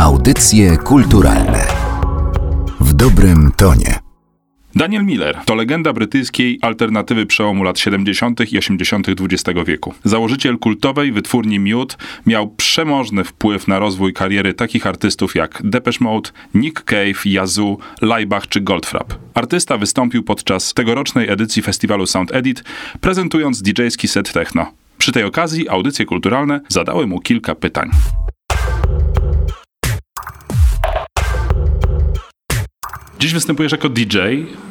[0.00, 1.66] Audycje kulturalne
[2.80, 3.98] w dobrym tonie.
[4.74, 8.52] Daniel Miller to legenda brytyjskiej alternatywy przełomu lat 70.
[8.52, 9.06] i 80.
[9.08, 9.94] XX wieku.
[10.04, 16.30] Założyciel kultowej wytwórni Mute miał przemożny wpływ na rozwój kariery takich artystów jak Depeche Mode,
[16.54, 19.14] Nick Cave, Yazoo, Laibach czy Goldfrapp.
[19.34, 22.64] Artysta wystąpił podczas tegorocznej edycji festiwalu Sound Edit,
[23.00, 24.72] prezentując DJ-ski set techno.
[24.98, 27.90] Przy tej okazji audycje kulturalne zadały mu kilka pytań.
[33.20, 34.18] Dziś występujesz jako DJ.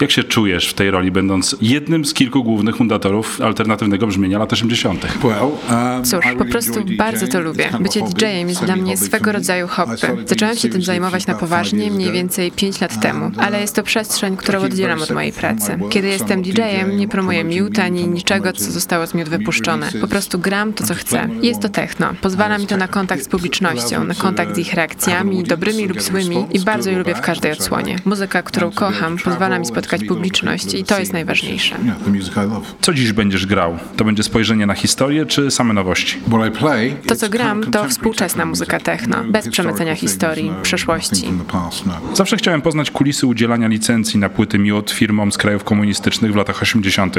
[0.00, 4.52] Jak się czujesz w tej roli, będąc jednym z kilku głównych fundatorów alternatywnego brzmienia lat
[4.52, 5.06] 80.?
[5.24, 7.70] Um, Cóż, po prostu bardzo to lubię.
[7.80, 9.96] Bycie DJ-em jest dla mnie swego rodzaju hobby.
[10.26, 14.36] Zacząłem się tym zajmować na poważnie mniej więcej 5 lat temu, ale jest to przestrzeń,
[14.36, 15.78] którą oddzielam od mojej pracy.
[15.90, 19.92] Kiedy jestem DJ-em, nie promuję Mute ani niczego, co zostało z Mute wypuszczone.
[20.00, 21.28] Po prostu gram to, co chcę.
[21.42, 22.14] Jest to techno.
[22.20, 26.46] Pozwala mi to na kontakt z publicznością, na kontakt z ich reakcjami, dobrymi lub złymi
[26.52, 27.96] i bardzo je lubię w każdej odsłonie.
[28.04, 31.76] Muzyka muzyka, którą kocham, pozwala mi spotkać publiczność i to jest najważniejsze.
[32.80, 33.78] Co dziś będziesz grał?
[33.96, 36.18] To będzie spojrzenie na historię czy same nowości?
[37.06, 41.32] To, co gram, to współczesna muzyka techno, bez przemycenia historii, przeszłości.
[41.86, 42.14] No.
[42.14, 46.62] Zawsze chciałem poznać kulisy udzielania licencji na płyty miód firmom z krajów komunistycznych w latach
[46.62, 47.16] 80.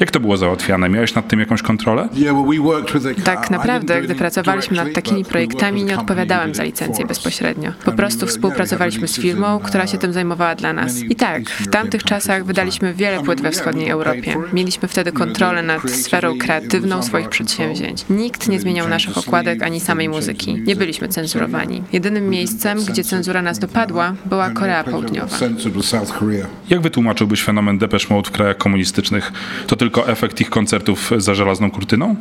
[0.00, 0.88] Jak to było załatwiane?
[0.88, 2.08] Miałeś nad tym jakąś kontrolę?
[3.24, 7.72] Tak naprawdę, gdy pracowaliśmy nad takimi projektami, nie odpowiadałem za licencję bezpośrednio.
[7.84, 11.02] Po prostu współpracowaliśmy z firmą, która się tym zajmowała dla nas.
[11.02, 14.36] I tak, w tamtych czasach wydaliśmy wiele płyt we wschodniej Europie.
[14.52, 18.04] Mieliśmy wtedy kontrolę nad sferą kreatywną swoich przedsięwzięć.
[18.10, 20.62] Nikt nie zmieniał naszych okładek ani samej muzyki.
[20.66, 21.82] Nie byliśmy cenzurowani.
[21.92, 25.36] Jedynym miejscem, gdzie cenzura nas dopadła, była Korea Południowa.
[26.70, 29.32] Jak wytłumaczyłbyś fenomen Depeche Mode w krajach komunistycznych?
[29.66, 32.16] To tylko efekt ich koncertów za żelazną kurtyną?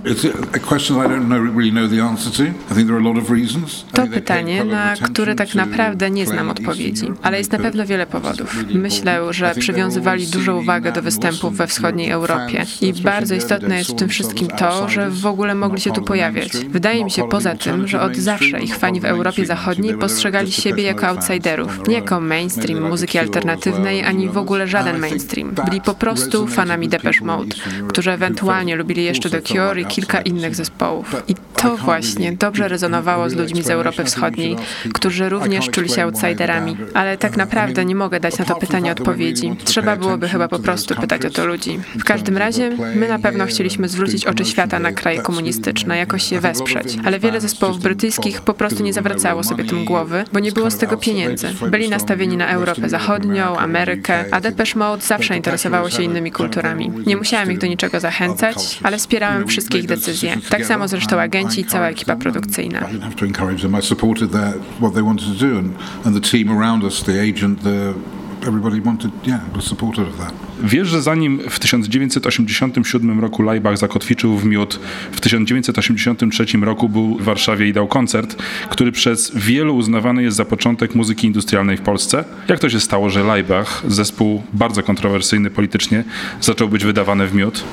[3.93, 8.55] To pytanie, na które tak naprawdę nie znam odpowiedzi, ale jest na pewno wiele powodów.
[8.73, 13.95] Myślę, że przywiązywali dużą uwagę do występów we wschodniej Europie i bardzo istotne jest w
[13.95, 16.51] tym wszystkim to, że w ogóle mogli się tu pojawiać.
[16.69, 20.83] Wydaje mi się poza tym, że od zawsze ich fani w Europie Zachodniej postrzegali siebie
[20.83, 25.51] jako outsiderów, nie jako mainstream muzyki alternatywnej, ani w ogóle żaden mainstream.
[25.65, 27.55] Byli po prostu fanami Depeche Mode,
[27.87, 31.15] którzy ewentualnie lubili jeszcze The Cure i kilka innych zespołów.
[31.27, 34.55] I to właśnie dobrze rezonowało z ludźmi z Europy Wschodniej,
[34.93, 39.55] którzy również czuli się outsiderami, ale tak naprawdę nie mogę dać na to pytanie odpowiedzi.
[39.63, 41.79] Trzeba byłoby chyba po prostu pytać o to ludzi.
[41.95, 46.41] W każdym razie, my na pewno chcieliśmy zwrócić oczy świata na kraje komunistyczne, jakoś je
[46.41, 46.97] wesprzeć.
[47.05, 50.77] Ale wiele zespołów brytyjskich po prostu nie zawracało sobie tym głowy, bo nie było z
[50.77, 51.47] tego pieniędzy.
[51.71, 56.91] Byli nastawieni na Europę Zachodnią, Amerykę, a Depeche Mode zawsze interesowało się innymi kulturami.
[57.05, 60.37] Nie musiałem ich do niczego zachęcać, ale wspierałem wszystkie ich decyzje.
[60.49, 62.87] Tak samo zresztą agenci i cała ekipa produkcyjna
[68.45, 70.50] everybody wanted, yeah, was supportive of that.
[70.63, 74.79] Wiesz, że zanim w 1987 roku Leibach zakotwiczył w miód,
[75.11, 78.35] w 1983 roku był w Warszawie i dał koncert,
[78.69, 82.23] który przez wielu uznawany jest za początek muzyki industrialnej w Polsce.
[82.47, 86.03] Jak to się stało, że Leibach, zespół bardzo kontrowersyjny politycznie,
[86.41, 87.63] zaczął być wydawany w miód?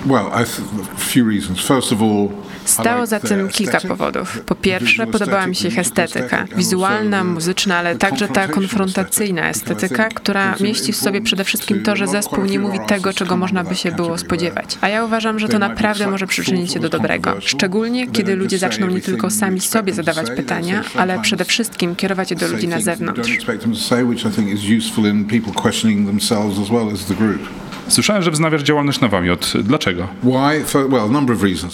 [2.64, 4.40] Stało za tym kilka powodów.
[4.40, 6.44] Po pierwsze, podobała mi się ich estetyka.
[6.56, 12.06] Wizualna, muzyczna, ale także ta konfrontacyjna estetyka, która mieści w sobie przede wszystkim to, że
[12.06, 14.78] zespół nie mówi tego, czego można by się było spodziewać.
[14.80, 17.36] A ja uważam, że to naprawdę może przyczynić się do dobrego.
[17.40, 22.36] Szczególnie, kiedy ludzie zaczną nie tylko sami sobie zadawać pytania, ale przede wszystkim kierować je
[22.36, 23.38] do ludzi na zewnątrz.
[27.88, 29.52] Słyszałem, że wznawiasz działalność na Wamiot.
[29.62, 30.08] Dlaczego?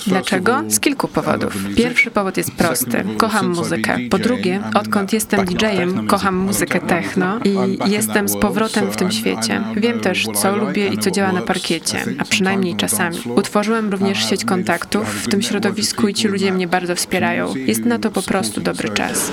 [0.07, 0.63] Dlaczego?
[0.69, 1.57] Z kilku powodów.
[1.77, 3.05] Pierwszy powód jest prosty.
[3.17, 3.97] Kocham muzykę.
[4.11, 9.63] Po drugie, odkąd jestem DJ-em, kocham muzykę techno i jestem z powrotem w tym świecie.
[9.77, 13.19] Wiem też, co lubię i co działa na parkiecie, a przynajmniej czasami.
[13.37, 17.55] Utworzyłem również sieć kontaktów w tym środowisku i ci ludzie mnie bardzo wspierają.
[17.57, 19.33] Jest na to po prostu dobry czas.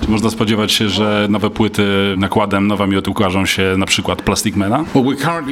[0.00, 4.84] Czy można spodziewać się, że nowe płyty nakładem Nowa Miot ukażą się na przykład Plasticmana?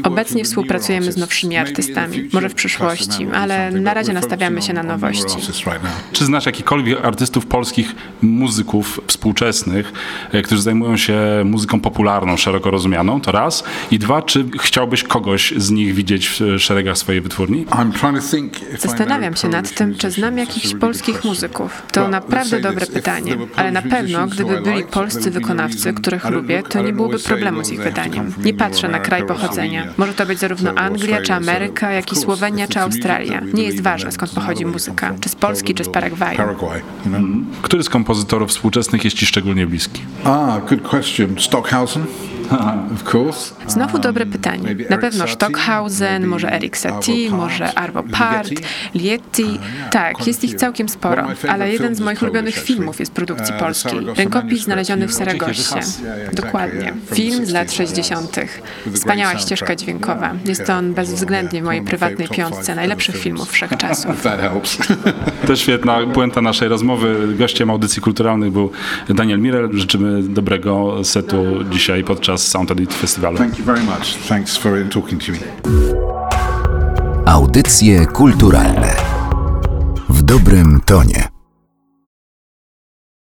[0.04, 5.36] Obecnie współpracujemy z nowszymi artystami, może w przyszłości, ale na razie nastawiamy się na nowości.
[6.12, 9.92] Czy znasz jakikolwiek artystów polskich, muzyków współczesnych,
[10.32, 13.20] e, którzy zajmują się muzyką popularną, szeroko rozumianą?
[13.20, 13.64] To raz.
[13.90, 17.66] I dwa, czy chciałbyś kogoś z nich widzieć w szeregach swojej wytwórni?
[18.78, 21.82] Zastanawiam się nad tym, czy znam jakichś polskich muzyków.
[21.92, 26.92] To naprawdę dobre pytanie, ale na pewno, gdyby byli polscy wykonawcy, których lubię, to nie
[26.92, 28.34] byłoby problemu z ich wydaniem.
[28.44, 29.86] Nie patrzę na kraj pochodzenia.
[29.96, 33.40] Może to być zarówno Anglia czy Ameryka, jak i Słowenia czy Australia.
[33.54, 35.14] Nie jest ważne, skąd pochodzi muzyka.
[35.20, 36.38] Czy z Polski, czy z Paragwaju.
[37.62, 40.02] Który z kompozytorów współczesnych jest Ci szczególnie bliski?
[40.24, 41.38] Ah, good question.
[41.38, 42.04] Stockhausen.
[43.66, 44.76] Znowu dobre pytanie.
[44.90, 48.52] Na pewno Stockhausen, może Eric Satie, może Arvo Part,
[48.94, 49.58] Lietti.
[49.90, 54.00] Tak, jest ich całkiem sporo, ale jeden z moich ulubionych filmów jest produkcji polskiej.
[54.16, 55.74] Rękopis znaleziony w Saragossie.
[56.32, 56.94] Dokładnie.
[57.14, 58.36] Film z lat 60.
[58.92, 60.32] Wspaniała ścieżka dźwiękowa.
[60.44, 64.16] Jest on bezwzględnie w mojej prywatnej piątce najlepszych filmów wszechczasów.
[65.46, 67.34] To świetna puenta naszej rozmowy.
[67.38, 68.70] Gościem audycji kulturalnych był
[69.08, 69.68] Daniel Mirel.
[69.72, 72.04] Życzymy dobrego setu dzisiaj
[72.38, 73.38] podczas Sound Edit Festiwalu.
[73.38, 74.16] Thank you very much.
[74.28, 75.38] Thanks for talking to me.
[77.26, 78.96] Audycje kulturalne
[80.08, 81.37] w dobrym tonie.